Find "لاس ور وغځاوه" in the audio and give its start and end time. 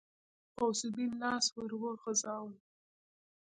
1.21-2.53